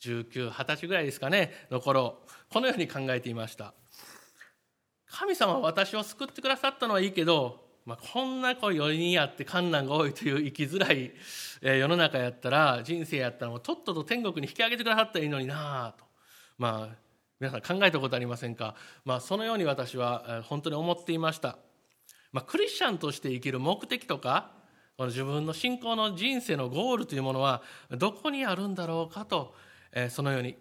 [0.00, 3.74] 1920歳ぐらいですかねの頃このように考えていました。
[5.10, 11.10] 神様は私を救ってくださったのはいいけど、まあ、こんなこう世にあって困難が多いという生きづらい
[11.60, 16.04] 世の中やったら人生やったらもうとっとと天国に引き上げてくださったらいいのになあと。
[16.58, 16.96] まあ
[17.40, 18.74] 皆さん考えたことありませんか、
[19.06, 21.56] まあ、そのように私は本当に思っていました。
[22.32, 24.52] まあ、クリスチャンとして生きる目的とか
[24.96, 29.54] この自分の信仰の人生のゴールというものはどこにあるんだろうかと、
[29.92, 30.60] えー、そのように考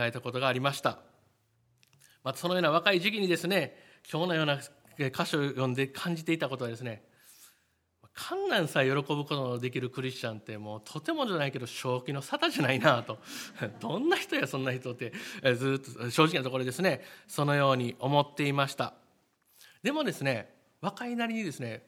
[0.00, 0.98] えたことがありました、
[2.24, 3.76] まあ、そのような若い時期にですね
[4.10, 7.04] 今日のような箇所を読んで感じていたことはですね
[8.16, 13.18] 観難さえ喜ぶことのできるクリスチャンってもうとてもじゃないけど正気の沙汰じゃないなと
[13.78, 15.12] どんな人やそんな人って
[15.54, 18.94] ずっと正直なところですねそのように思っていました。
[19.82, 21.82] でもですね若いなりにですね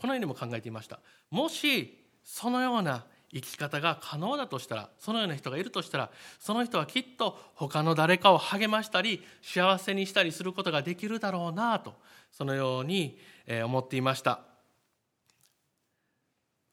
[0.00, 1.00] このようにも考えていました。
[1.30, 11.94] もしそのような生き方が可能だとしたらそのような人がいるとしたらその人はきっと他の誰かを励ましたり幸せにしたりすることができるだろうなと
[12.30, 13.18] そのように
[13.64, 14.40] 思っていました、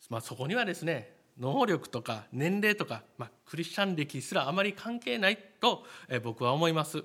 [0.10, 5.86] まあ、そこにはですね能力とか年齢とか、まあ、クリスチャン歴すらあまり関係ないと
[6.22, 7.02] 僕は思います。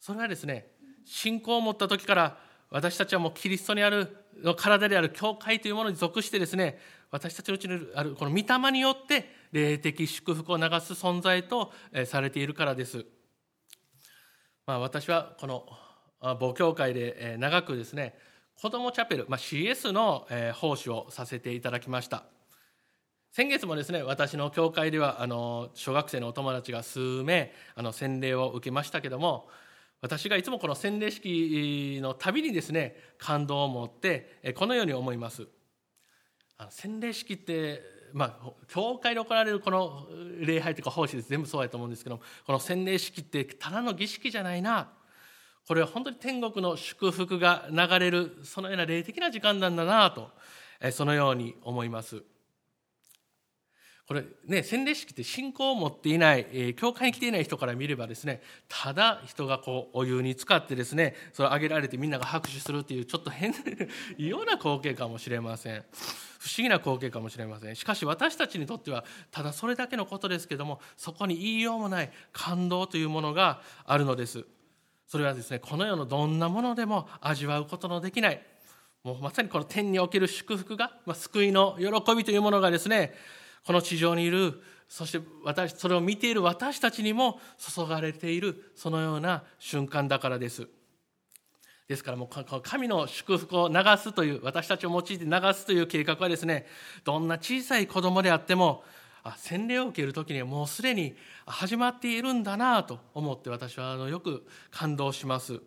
[0.00, 0.66] それはですね
[1.04, 2.38] 信仰を持った時から
[2.72, 6.78] 私たちはもうキリストにあるの体である教会というものに属してですね
[7.10, 11.70] 私たちのうちにあるこの御霊によって霊的祝福を流す存在と
[12.06, 13.04] されているからです。
[14.66, 15.66] まあ、私はこの
[16.20, 18.14] 母教会で長くですね
[18.54, 22.24] 子どもチャペル、まあ、CS の奉仕をさせていただきました
[23.32, 29.48] 先月もですね私の教会ではあの小学生のお友達が数名あの洗礼を受けましたけども
[30.02, 35.46] 私がいつもこの洗礼式のたびにですね感動を持ってこのように思います。
[36.70, 37.80] 洗礼式って
[38.12, 40.08] まあ教会で行われるこの
[40.40, 41.28] 礼拝とか奉仕です。
[41.28, 44.90] 全部そうやと思うんですけどこの洗礼式ってただの儀式じゃないな。
[45.68, 50.30] これは本当に天国の祝福が流れるそのような霊的な時間なんだなと
[50.90, 52.24] そのように思います。
[54.12, 63.54] これね洗礼式って信仰を持っていない、えー、教会に来ていない人から見ればですねただ人がこうお湯に浸かってですねそれをあげられてみんなが拍手するっていうちょっと変
[64.18, 65.84] 異様な光景かもしれません。
[66.38, 67.76] 不思議な光景かもしれません。
[67.76, 74.44] しかし私たちにとってはただそれだけのことですけどもそこに言いようもない感動というものがあるのです。
[75.06, 78.42] それはですねこの世のどんなものでも味わうことのできない。
[79.04, 83.14] もうまさにこの天における祝福が、まあ、救いの喜びというものがですね
[83.66, 90.68] この地上にいるそして私それを見ている私たちにも注がれているそのような瞬間だからです
[91.88, 96.66] ですからもう神の祝福を流すという私たちを用いて流すという計画はですね
[97.04, 98.82] どんな小さい子供であっても
[99.24, 101.14] あ洗礼を受ける時にはもうすでに
[101.46, 105.60] 始まっているんだなと思って私はあのよく感動します。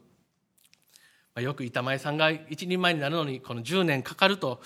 [1.41, 4.61] よく板前さんが一人前になるのにこの10年かかると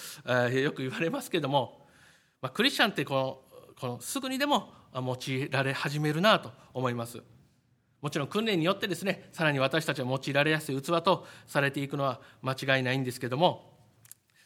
[0.54, 1.79] よく言われますけども、
[2.42, 3.42] まあ、クリスチャンってこの
[3.80, 7.22] このすぐにでも用いられ始めるなと思います。
[8.02, 13.78] もちろん訓練によってですねさらに私たちは用いられやすい器とされていくのは間違いないんですけども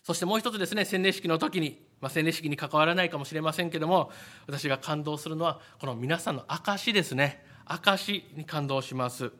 [0.01, 4.11] そしてもう一つですね洗礼式の時に、まあ、洗礼式に関わらないかもしれませんけども
[4.47, 7.45] 私が感動するのはこの皆さんの証ですね。
[7.65, 9.31] 証に感動します。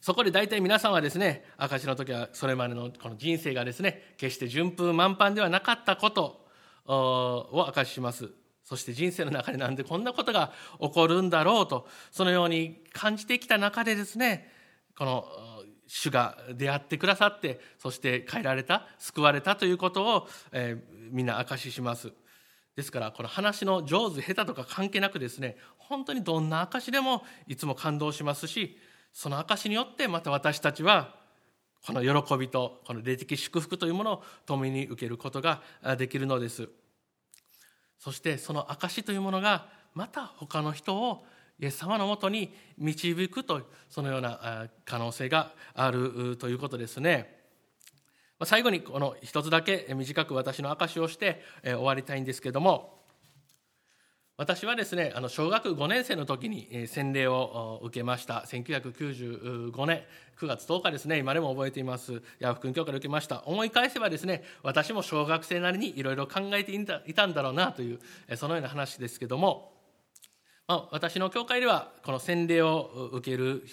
[0.00, 6.47] そこで大体皆さんはですね証の時はそれまでのこの人生がですね決して順風満帆ではなかったこと。
[6.88, 8.30] を証しします。
[8.64, 14.52] そして人生の中でなんでこんなことが起こるんだろうとそのように感じてきた中でですね
[14.94, 15.24] この
[15.86, 22.12] 主が出会ってくださってそして変えられた救われたということを、えー、みんな証しします。
[22.76, 28.78] ですからこの話の上手下手とか関係なくですね本当にどんな証でもいつも感動しますし
[29.12, 31.16] その証によってまた私たちは
[31.86, 35.62] この喜びとこの霊的祝福というものを共に受けることが
[35.96, 36.68] できるのです
[37.98, 41.24] そしてその証というものがまた他の人を
[41.60, 47.36] イエス様のもとに導くとそのような可能性があるということですね。
[48.44, 52.97] 最後にこの一つだけ短く私の証しをして終わりたいんですけども
[54.38, 58.44] 私はですねあの小学5年生の時に洗礼を受けました。
[58.46, 60.04] 1995年
[60.38, 61.18] 9月10日ですね。
[61.18, 62.22] 今でも覚えています。
[62.38, 63.42] ヤフ君教会で受けました。
[63.46, 67.98] 思い返せばですね私も小学生なりにいろいろ考えていたんだろうなという
[68.36, 69.72] そのような話ですけども
[70.68, 73.64] まあ、私の教会ではこの洗礼を受ける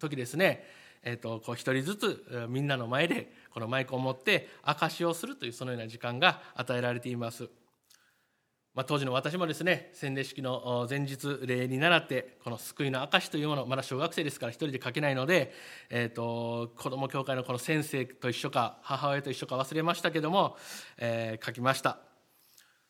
[0.00, 0.64] 時ですね、
[1.04, 7.48] えー、とこう一人ずつみんなの前でこのマイクを持って証しをするというそのような時間が与えられています。
[8.74, 15.52] まあ、当時の私もですね洗礼式の前日礼に倣ってこの救いの証というものまだ小学生ですから一人で書けないので、
[15.90, 20.56] えーと、子ども教会のこの先生と一緒か母親と一緒か忘れましたけども、
[20.96, 21.98] えー、書きました、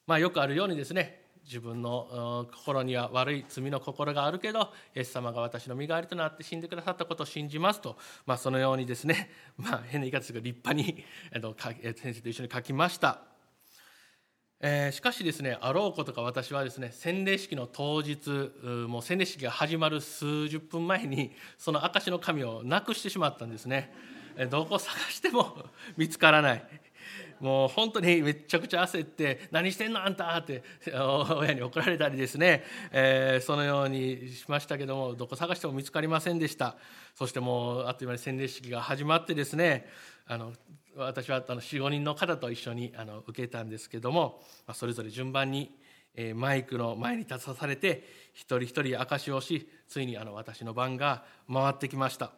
[0.06, 11.04] まあ、よくあるようにですね自分の心には悪い罪の心があるけどイエス様が私の身代わりとなって死んでくださったことを信じますと、まあ、そのようにですね、 まあ、変な言い方ですけど立派に
[11.96, 13.31] 先生と一緒に書きました。
[14.64, 18.30] えー、しかしですねあろうことか私はですね洗礼式の当日
[18.86, 23.92] もう洗礼式が始まる数十分前にその証の紙をなくしてしまったんですね。
[24.50, 25.66] どこ探しても
[25.98, 26.64] 見つからない。
[27.40, 30.62] もう本当にめちゃくちゃ焦って「何してんのあんた!」って
[30.94, 36.76] 親に怒られたりですね、えー、そのようにしましたけどもどこ探しても見つかりませんでした。
[37.16, 39.90] そしてもうあっという間に洗礼式が始まってですね
[40.26, 40.52] あの
[40.96, 45.74] 私は45人の方と一緒にあの受けたんですけどもまあそれぞれ順番に
[46.34, 52.32] マイクの前に立たされて一人一人証しをしついにあの私の番が回ってきました。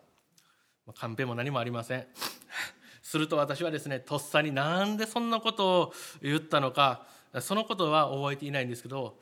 [0.87, 2.07] まあカンペも何もありません。
[3.03, 7.07] すると私はですねとっさになんでそんなことを言ったのか
[7.41, 9.19] そのことは覚えていないんですけど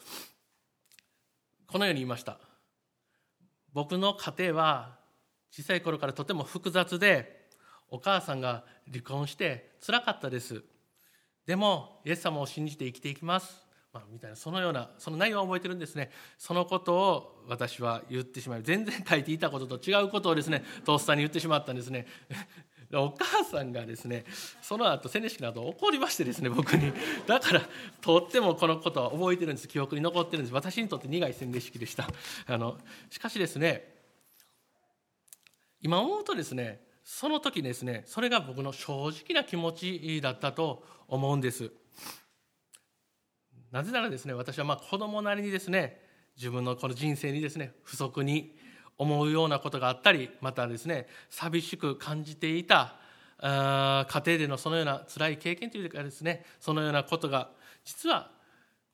[1.67, 2.39] このように言いました。
[3.73, 4.99] 僕の家庭は
[5.51, 7.42] 小さい頃からとても複雑で
[7.93, 10.63] お母さんが離婚してつらかったです。
[11.47, 13.67] でもイエス様を信じて生きていきます。
[13.93, 16.11] まあ、みたいなそのようなその内容は覚えてるんですね。
[16.39, 22.07] そのことを私は言ってしまい全然書いていたことと違うことをですねとっさに言ってしまったんですね。
[22.95, 24.25] お母さんがですね
[24.63, 26.95] その後洗礼式の後怒りましてですね僕に。
[27.27, 27.61] だから
[28.01, 29.69] とってもこのことは覚えてるんです。
[29.69, 30.55] 記憶に残ってるんです。
[30.55, 32.09] 私にとって苦い洗礼式でした。
[32.47, 32.79] あの
[33.11, 33.93] しかしですね
[35.83, 41.71] 今思うとですねその時ですねそれが僕の正直な気持ちだったと思うんです
[43.71, 46.01] なぜならですね私はまあ子供なりにですね
[46.37, 48.57] 自分のこの人生にですね不足に
[48.99, 52.97] 思うようなことがあったりまたですね寂しく感じていた
[53.41, 57.51] 家庭でのそのような辛い経験というかですねそのようなことが
[57.85, 58.31] 実は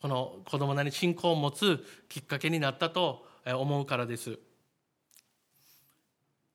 [0.00, 4.38] この子供なりに信仰を持つきっかけになったと思うからです。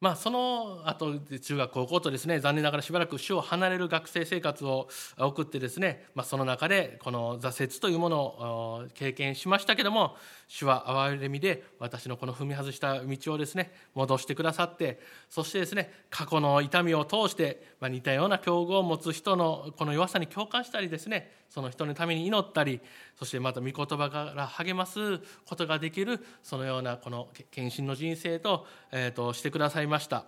[0.03, 10.17] まあ、その後中学高校とですね残念ながらしばらく主を離れる学生生活を送ってですね、まあ、その中でこの挫折というものを経験しましたけども
[10.53, 22.81] 主は憐れみで私のこの踏み外した道をですね戻してくださってそしてですね過去の痛みを通して、ま、似たような境遇を持つ人のこの弱さに共感したりですねその人のために祈ったり
[23.17, 30.25] そしてまた御言葉から励ますことができるそのようなこの献身の人生と,、えー、としてくださいました。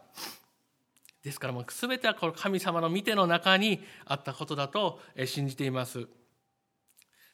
[1.24, 6.08] ですからもう全てはこの神様の見ての中にあったことだと信じています。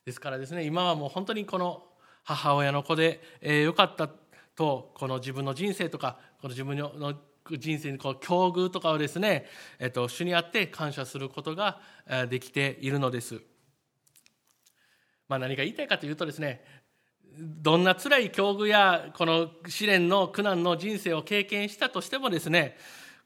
[0.06, 1.84] ですからですね今はもう本当にこの
[2.24, 4.10] 母親の子で、えー、よかった
[4.56, 7.16] とこの自分の人生とかこの自分の
[7.58, 9.46] 人生にこう境遇とかをですね、
[9.80, 11.80] えっと、主にあって感謝することが
[12.30, 13.42] できているのです。
[15.28, 16.62] まあ、何が言いたいかというとですね
[17.38, 22.78] どんな辛い境遇やこの試練の苦難の人生を経験したとしてもですね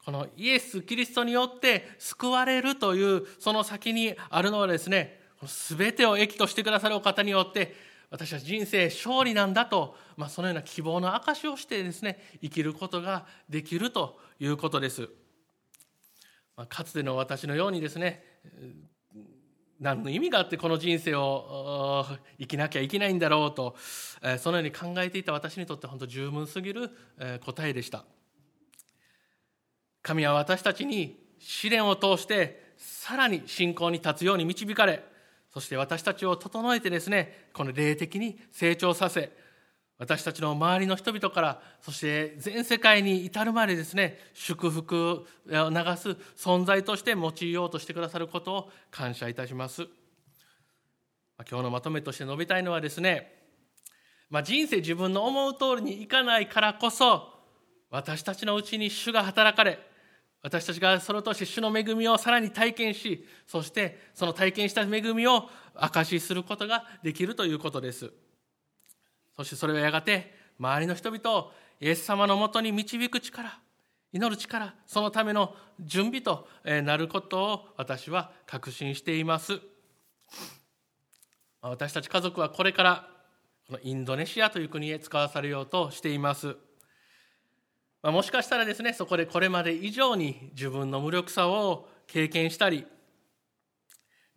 [0.05, 5.19] このイエス・キリストによって救われるというその先にあるのはですね
[5.77, 7.75] 全てを益としてくださるお方によって
[8.15, 15.09] 私は人生勝利なんだと、まあ、そのような希望の証をしてですね生きることができるということです。
[16.55, 18.23] まあ、かつての私のようにですね
[19.81, 22.05] 何の意味があってこの人生を
[22.39, 23.75] 生きなきゃいけないんだろうと
[24.39, 26.91] そのように考えていた私にとって本当十分すぎる
[27.45, 28.05] 答えでした
[30.01, 35.03] 神は私たちに試練を通してさらに信仰に立つように導かれ
[35.55, 39.31] そして私たちを整えてですねこの霊的に成長させ
[39.97, 45.55] 私たちの周りの人々からそして全世界に至るまでですね祝福を流
[45.95, 49.87] す存在として用いようとしてくださることを感謝いたします。
[51.49, 53.31] 今日のまとめとして述べたいのはですね、
[54.29, 57.33] まあ、人生自分の思う通りにいかないからこそ
[57.89, 59.79] 私たちのうちに主が働かれ
[60.45, 68.11] 私たちがその年主の恵みをさらに体験しそしてその体験した恵みを証しすることができるということです。
[69.35, 73.57] そしてそれはやがて周りの人々をイエス様のもとに導く力
[74.13, 79.59] 祈る力そのための準備となることを私は確信しています。
[81.59, 83.09] 私たち家族はこれから
[83.65, 86.55] このインドネシアという国へ使わされようとしています。
[88.05, 92.85] まもしかしたらですねそこでこれまで以上に自分の無力さを経験したり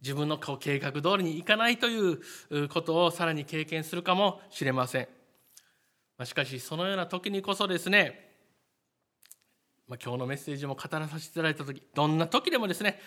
[0.00, 5.08] 自分の計画通りにいかないということをさらに経験するかもしれません。
[6.16, 8.32] ましかしそのような時にこそですね、
[9.86, 12.98] まあ、今日のメッセージも語らさせていただいた時どんな時でもですね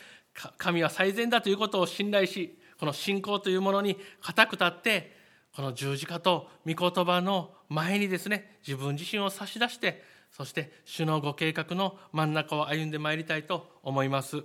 [0.59, 5.17] 神は最善だということを信頼しこの信仰というものに固く立って
[5.55, 14.43] この十字架と御言葉の前にですね自分自身を差し出してそして主のご計画の真ん中を歩んでまいりたいと思います。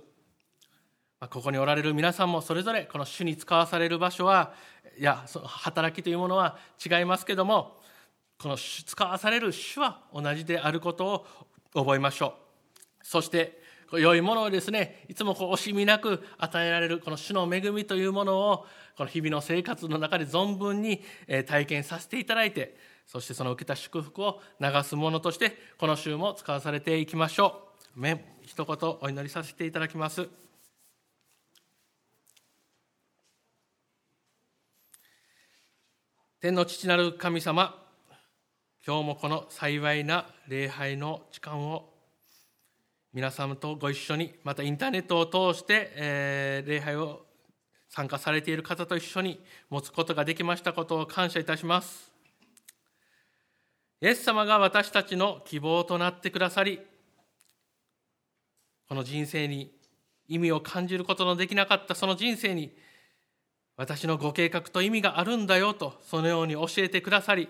[1.19, 4.53] ここにおられる皆さんもそれぞれこの主に使わされる場所は
[4.99, 7.79] いや働きというものは違いますけども
[8.37, 11.25] この使わされる主は同じであることを
[11.73, 12.35] 覚えましょ
[13.01, 13.59] うそして
[13.91, 18.65] 良いものをですねいつもこう惜しみなく与えられるこの主の恵みというものを
[18.95, 21.01] この日々の生活の中で存分に
[21.47, 22.75] 体験させていただいて
[23.07, 27.63] そしてその受けた祝福を流すものとしてこの週も使わされていきましょ
[27.95, 28.05] う。
[28.43, 30.27] 一言お祈りさせていただきます。
[36.39, 37.83] 天の父なる神様
[38.85, 41.89] 今日もこの幸いな礼拝の時間を
[43.11, 47.25] 皆様とご一緒にまたインターネットを通して、えー、礼拝を
[47.89, 52.16] 参加されている方と一緒に持つことができましたことを感謝いたします
[53.99, 56.79] イエス様が私たちの希望となってくださり
[58.87, 59.71] この人生に
[60.27, 62.71] 意味を感じることのできなかったその人生に
[63.75, 67.49] 私のご計画と意味があるんだよとそのように教えてくださり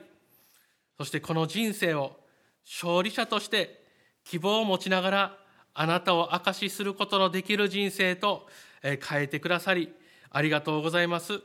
[0.97, 2.17] そしてこの人生を
[2.65, 3.83] 勝利者として
[4.23, 5.37] 希望を持ちながら
[5.73, 8.47] あなたを証しすることのできる人生と
[8.81, 9.93] 変えてくださり
[10.29, 11.39] ありがとうございます。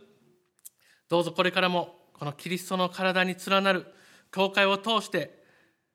[1.08, 3.86] どうぞこれからもこのキリストの体に連なる
[4.32, 5.42] 教会を通して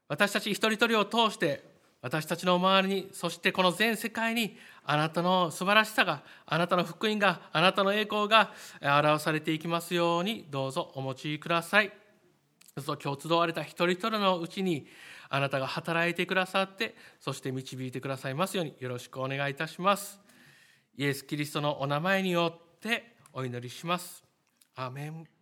[0.07, 1.65] 私たち一人一人を通して
[2.01, 11.89] 私たちの周りにそしてこの全世界にあなたの素晴らしさがあなたの福音があなたの栄光が表されていきますようにどうぞお持ちください。
[11.89, 11.93] ど
[12.77, 14.88] うぞ今日集われた一人一人のうちに
[15.29, 20.19] あなたが働いてくださってそして導いてくださいますようによろしくお願いいたします。
[20.95, 24.23] イエス・キリストのお名前によってお祈りします。
[24.75, 25.36] アーメン。